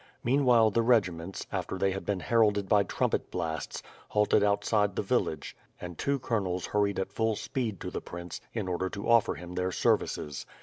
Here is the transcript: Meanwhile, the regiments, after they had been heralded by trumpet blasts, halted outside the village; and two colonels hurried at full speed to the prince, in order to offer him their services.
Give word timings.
Meanwhile, 0.23 0.71
the 0.71 0.81
regiments, 0.81 1.45
after 1.51 1.77
they 1.77 1.91
had 1.91 2.07
been 2.07 2.21
heralded 2.21 2.67
by 2.67 2.81
trumpet 2.81 3.29
blasts, 3.29 3.83
halted 4.09 4.41
outside 4.43 4.95
the 4.95 5.03
village; 5.03 5.55
and 5.79 5.95
two 5.95 6.17
colonels 6.17 6.65
hurried 6.65 6.97
at 6.99 7.13
full 7.13 7.35
speed 7.35 7.79
to 7.81 7.91
the 7.91 8.01
prince, 8.01 8.41
in 8.51 8.67
order 8.67 8.89
to 8.89 9.07
offer 9.07 9.35
him 9.35 9.53
their 9.53 9.71
services. 9.71 10.47